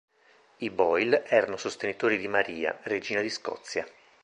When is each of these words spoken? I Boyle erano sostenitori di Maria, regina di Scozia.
I 0.57 0.69
Boyle 0.71 1.27
erano 1.27 1.57
sostenitori 1.57 2.17
di 2.17 2.27
Maria, 2.27 2.75
regina 2.85 3.21
di 3.21 3.29
Scozia. 3.29 3.85